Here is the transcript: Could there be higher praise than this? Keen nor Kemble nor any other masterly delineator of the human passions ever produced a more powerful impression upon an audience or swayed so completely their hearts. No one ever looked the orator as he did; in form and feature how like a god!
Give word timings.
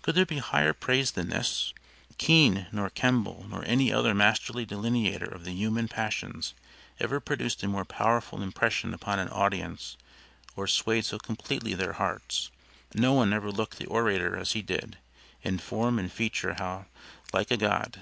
Could 0.00 0.14
there 0.14 0.24
be 0.24 0.38
higher 0.38 0.72
praise 0.72 1.10
than 1.10 1.28
this? 1.28 1.74
Keen 2.16 2.68
nor 2.72 2.88
Kemble 2.88 3.44
nor 3.50 3.62
any 3.66 3.92
other 3.92 4.14
masterly 4.14 4.64
delineator 4.64 5.26
of 5.26 5.44
the 5.44 5.52
human 5.52 5.88
passions 5.88 6.54
ever 6.98 7.20
produced 7.20 7.62
a 7.62 7.68
more 7.68 7.84
powerful 7.84 8.40
impression 8.40 8.94
upon 8.94 9.18
an 9.18 9.28
audience 9.28 9.98
or 10.56 10.66
swayed 10.66 11.04
so 11.04 11.18
completely 11.18 11.74
their 11.74 11.92
hearts. 11.92 12.50
No 12.94 13.12
one 13.12 13.34
ever 13.34 13.52
looked 13.52 13.76
the 13.76 13.84
orator 13.84 14.38
as 14.38 14.52
he 14.52 14.62
did; 14.62 14.96
in 15.42 15.58
form 15.58 15.98
and 15.98 16.10
feature 16.10 16.54
how 16.54 16.86
like 17.34 17.50
a 17.50 17.58
god! 17.58 18.00